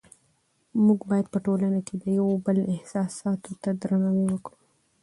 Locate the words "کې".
1.87-1.95